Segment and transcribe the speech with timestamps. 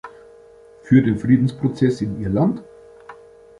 [0.81, 2.63] Für den Friedensprozess in Irland?